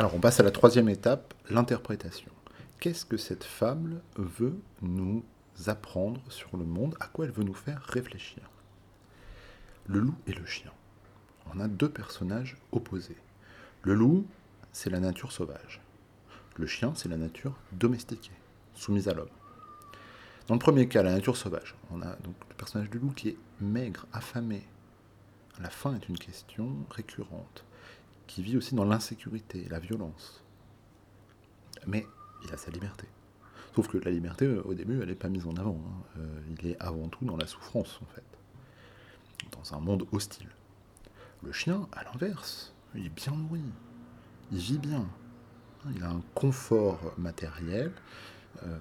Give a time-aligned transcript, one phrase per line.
[0.00, 2.32] Alors, on passe à la troisième étape, l'interprétation.
[2.78, 5.22] Qu'est-ce que cette fable veut nous
[5.66, 6.96] apprendre sur le monde?
[7.00, 8.40] À quoi elle veut nous faire réfléchir?
[9.86, 10.70] Le loup et le chien.
[11.54, 13.18] On a deux personnages opposés.
[13.82, 14.26] Le loup,
[14.72, 15.82] c'est la nature sauvage.
[16.56, 18.32] Le chien, c'est la nature domestiquée,
[18.72, 19.28] soumise à l'homme.
[20.46, 23.28] Dans le premier cas, la nature sauvage, on a donc le personnage du loup qui
[23.28, 24.66] est maigre, affamé.
[25.60, 27.66] La faim est une question récurrente
[28.30, 30.44] qui vit aussi dans l'insécurité, la violence.
[31.88, 32.06] Mais
[32.44, 33.08] il a sa liberté.
[33.74, 35.80] Sauf que la liberté, euh, au début, elle n'est pas mise en avant.
[35.84, 36.18] Hein.
[36.18, 38.22] Euh, il est avant tout dans la souffrance, en fait.
[39.50, 40.48] Dans un monde hostile.
[41.42, 43.64] Le chien, à l'inverse, il est bien nourri.
[44.52, 45.08] Il vit bien.
[45.96, 47.92] Il a un confort matériel
[48.62, 48.78] euh,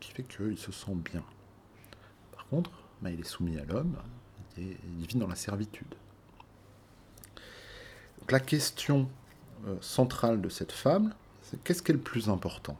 [0.00, 1.22] qui fait qu'il se sent bien.
[2.32, 3.96] Par contre, bah, il est soumis à l'homme,
[4.56, 5.94] il vit dans la servitude
[8.30, 9.08] la question
[9.66, 12.76] euh, centrale de cette fable, c'est qu'est-ce qui est le plus important?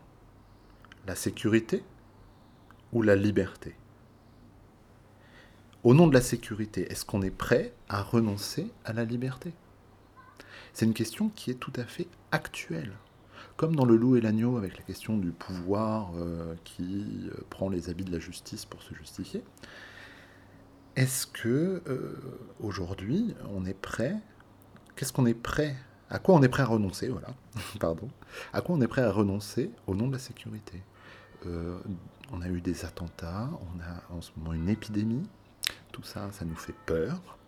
[1.06, 1.82] La sécurité
[2.92, 3.74] ou la liberté?
[5.82, 9.52] Au nom de la sécurité, est-ce qu'on est prêt à renoncer à la liberté?
[10.72, 12.92] C'est une question qui est tout à fait actuelle.
[13.56, 17.68] Comme dans le loup et l'agneau avec la question du pouvoir euh, qui euh, prend
[17.68, 19.42] les habits de la justice pour se justifier.
[20.96, 21.82] Est-ce que
[22.58, 24.16] aujourd'hui on est prêt
[25.00, 25.74] qu'est-ce qu'on est prêt
[26.10, 27.28] à quoi on est prêt à renoncer, voilà,
[27.80, 28.10] pardon,
[28.52, 30.82] à quoi on est prêt à renoncer au nom de la sécurité?
[31.46, 31.78] Euh,
[32.32, 35.26] on a eu des attentats, on a en ce moment une épidémie,
[35.90, 37.38] tout ça, ça nous fait peur,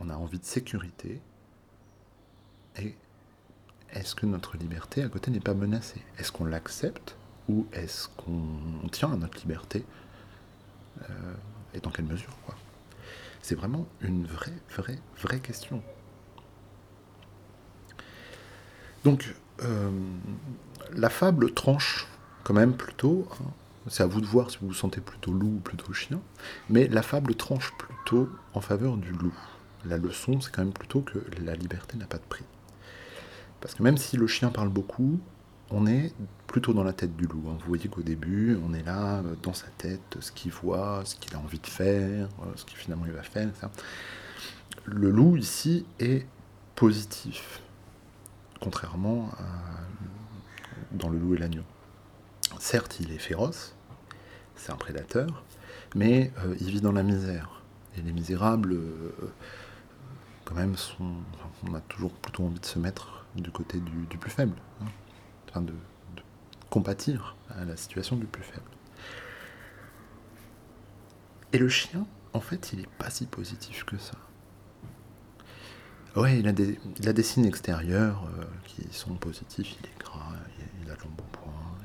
[0.00, 1.20] on a envie de sécurité,
[2.78, 2.94] et
[3.90, 6.00] est-ce que notre liberté à côté n'est pas menacée?
[6.18, 7.14] Est-ce qu'on l'accepte
[7.50, 9.84] ou est-ce qu'on tient à notre liberté
[11.10, 11.34] euh,
[11.74, 12.54] Et dans quelle mesure quoi?
[13.42, 15.82] C'est vraiment une vraie, vraie, vraie question.
[19.04, 19.90] Donc, euh,
[20.94, 22.06] la fable tranche
[22.44, 23.44] quand même plutôt, hein.
[23.88, 26.20] c'est à vous de voir si vous vous sentez plutôt loup ou plutôt chien,
[26.68, 29.34] mais la fable tranche plutôt en faveur du loup.
[29.84, 32.44] La leçon, c'est quand même plutôt que la liberté n'a pas de prix.
[33.60, 35.20] Parce que même si le chien parle beaucoup,
[35.70, 36.12] on est
[36.46, 37.44] plutôt dans la tête du loup.
[37.48, 37.56] Hein.
[37.60, 41.16] Vous voyez qu'au début, on est là, euh, dans sa tête, ce qu'il voit, ce
[41.16, 43.50] qu'il a envie de faire, euh, ce qu'il finalement il va faire.
[44.84, 46.26] Le loup ici est
[46.74, 47.62] positif
[48.62, 49.30] contrairement
[50.92, 51.64] dans le loup et l'agneau.
[52.58, 53.74] Certes, il est féroce,
[54.56, 55.42] c'est un prédateur,
[55.94, 57.62] mais euh, il vit dans la misère.
[57.96, 59.12] Et les misérables, euh,
[60.44, 61.14] quand même, sont,
[61.68, 64.86] on a toujours plutôt envie de se mettre du côté du, plus faible, hein.
[65.48, 65.72] enfin de,
[66.70, 68.62] compatir à la situation du plus faible.
[71.52, 74.16] Et le chien, en fait, il n'est pas si positif que ça.
[76.16, 78.26] Ouais, il a des, signes extérieurs
[78.74, 79.76] qui sont positifs.
[79.80, 80.32] Il est gras,
[80.82, 81.76] il a de l'embonpoint,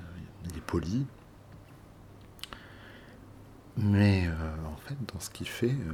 [0.50, 1.06] il est poli.
[3.78, 5.94] Mais euh, en fait, dans ce qu'il fait, euh,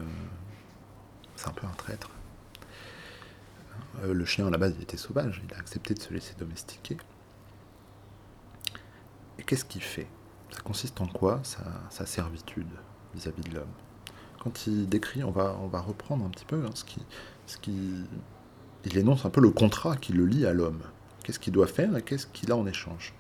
[1.36, 2.10] c'est un peu un traître.
[4.04, 5.42] le chien, à la base, il était sauvage.
[5.48, 6.98] Il a accepté de se laisser domestiquer.
[9.38, 10.08] Et qu'est-ce qu'il fait?
[10.52, 12.70] Ça consiste en quoi sa, servitude
[13.14, 13.74] vis-à-vis de l'homme?
[14.40, 17.02] Quand il décrit, on va, on va reprendre un petit peu hein, ce qui
[17.48, 18.06] ce qui,
[18.86, 20.82] il énonce un peu le contrat qui le lie à l'homme.
[21.24, 23.14] Qu'est-ce qu'il doit faire et qu'est-ce qu'il a en échange?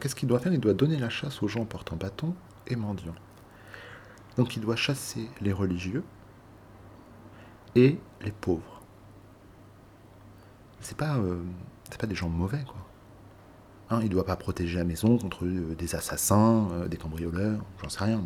[0.00, 0.52] Qu'est-ce qu'il doit faire?
[0.52, 2.34] Il doit donner la chasse aux gens portant bâton
[2.66, 3.14] et mendiants.
[4.36, 6.04] Donc il doit chasser les religieux
[7.74, 8.82] et les pauvres.
[10.80, 11.42] C'est pas, euh,
[11.98, 12.86] pas des gens mauvais, quoi.
[13.90, 17.60] Hein, il ne doit pas protéger la maison contre euh, des assassins, euh, des cambrioleurs,
[17.82, 18.22] j'en sais rien,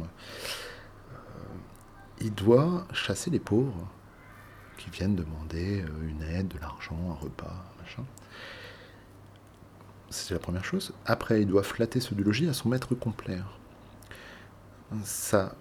[2.21, 3.89] il doit chasser les pauvres
[4.79, 8.05] qui viennent demander euh, une aide, de l'argent, un repas, machin.
[10.11, 10.93] C'est la première chose.
[11.07, 13.39] Après, il doit flatter ce du logis à son maître complet.
[15.03, 15.57] Ça,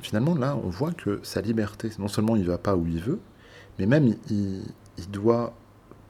[0.00, 3.00] finalement, là, on voit que sa liberté, non seulement il ne va pas où il
[3.00, 3.20] veut,
[3.78, 4.64] mais même il
[4.98, 5.54] ne doit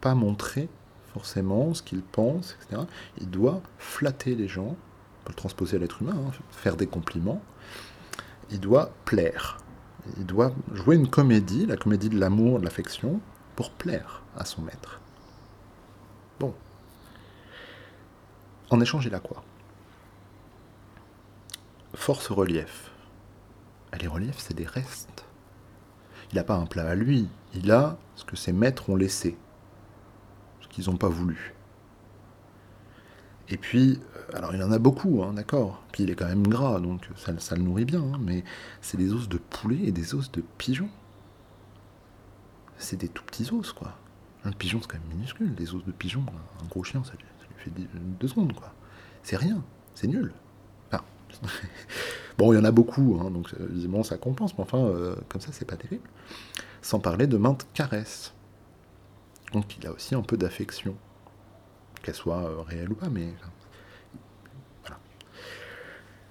[0.01, 0.69] pas montrer
[1.13, 2.83] forcément ce qu'il pense, etc.
[3.21, 6.87] Il doit flatter les gens, on peut le transposer à l'être humain, hein, faire des
[6.87, 7.43] compliments.
[8.51, 9.59] Il doit plaire
[10.17, 13.21] il doit jouer une comédie, la comédie de l'amour, de l'affection,
[13.55, 15.01] pour plaire à son maître.
[16.39, 16.55] Bon.
[18.71, 19.43] En échange, il a quoi?
[21.95, 22.91] Force relief.
[23.99, 25.25] les reliefs, c'est des restes.
[26.31, 29.39] Il n'a pas un plat à lui, il a ce que ses maîtres ont laissé,
[30.61, 31.56] ce qu'ils n'ont pas voulu.
[33.49, 35.83] Et puis, euh, alors il en a beaucoup, hein, d'accord.
[35.93, 38.03] Puis il est quand même gras, donc ça, le nourrit bien.
[38.03, 38.45] Hein, mais
[38.81, 40.89] c'est des os de poulet et des os de pigeon.
[42.79, 43.97] C'est des tout petits os, quoi.
[44.45, 45.55] Un pigeon, c'est quand même minuscule.
[45.55, 46.25] Des os de pigeon,
[46.63, 47.25] un gros chien, ça, lui
[47.57, 47.73] fait
[48.21, 48.73] deux secondes, quoi.
[49.23, 49.63] C'est rien,
[49.95, 50.33] c'est nul.
[52.39, 55.17] bon, il y en a beaucoup, hein, donc euh, visiblement ça compense, mais enfin, euh,
[55.29, 56.09] comme ça, c'est pas terrible.
[56.83, 58.33] Sans parler de maintes caresses.
[59.53, 60.97] Donc il a aussi un peu d'affection,
[62.03, 63.35] qu'elle soit euh, réelle ou pas, mais
[64.83, 64.99] voilà.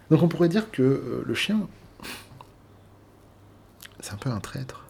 [0.10, 1.68] Donc on pourrait dire que le chien,
[4.00, 4.86] c'est un peu un traître.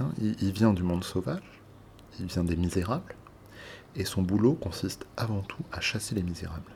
[0.00, 1.62] Hein, il vient du monde sauvage,
[2.18, 3.14] il vient des misérables,
[3.94, 6.72] et son boulot consiste avant tout à chasser les misérables.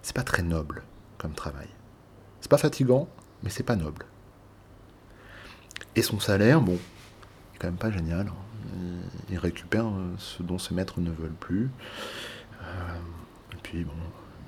[0.00, 0.82] C'est pas très noble
[1.18, 1.68] comme travail.
[2.40, 3.08] C'est pas fatigant,
[3.42, 4.06] mais c'est pas noble.
[5.94, 6.78] Et son salaire, bon,
[7.52, 8.32] il est quand même pas génial.
[9.30, 9.32] Hein.
[9.32, 11.70] Il récupère euh, ce dont ses maîtres ne veulent plus.
[12.62, 12.98] Euh,
[13.52, 13.92] et puis, bon,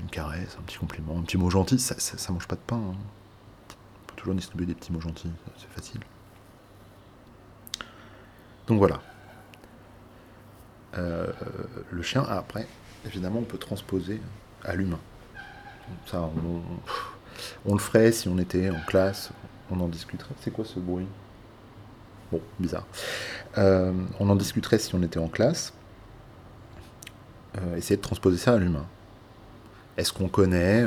[0.00, 2.76] une caresse, un petit compliment, un petit mot gentil, ça, ça, mange pas de pain.
[2.76, 2.94] Hein.
[2.94, 6.00] On peut toujours distribuer des petits mots gentils, c'est facile.
[8.66, 9.00] Donc voilà.
[10.94, 11.32] Euh,
[11.90, 12.66] le chien, après,
[13.06, 14.20] évidemment, on peut transposer
[14.64, 15.00] à l'humain.
[16.06, 16.30] Ça,
[17.64, 19.30] on, le ferait si on était en classe,
[19.70, 20.34] on en discuterait.
[20.40, 21.06] C'est quoi ce bruit?
[22.30, 22.86] Bon, bizarre.
[23.58, 25.72] Euh, on en discuterait si on était en classe.
[27.58, 28.86] Euh, essayer de transposer ça à l'humain.
[29.96, 30.86] Est-ce qu'on connaît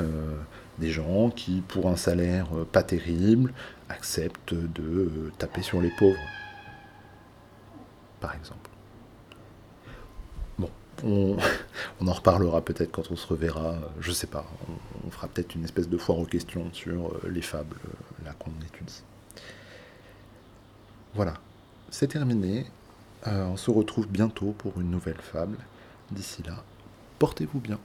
[0.80, 3.54] des gens qui, pour un salaire pas terrible,
[3.88, 6.18] acceptent de taper sur les pauvres?
[8.20, 8.72] Par exemple.
[11.04, 11.38] On,
[12.08, 14.46] en reparlera peut-être quand on se reverra, je sais pas.
[15.06, 18.34] On, fera peut-être une espèce de foire aux questions sur euh, les fables, euh, là
[18.38, 19.04] qu'on étudie.
[21.14, 21.36] Voilà,
[21.96, 22.66] c'est terminé.
[23.26, 25.58] Euh, on se retrouve bientôt pour une nouvelle fable.
[26.12, 26.62] D'ici là,
[27.20, 27.80] portez-vous bien.